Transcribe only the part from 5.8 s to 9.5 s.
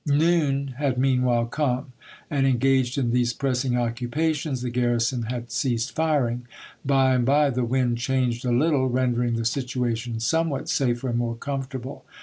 firing. By and by the wind changed a httle, rendering the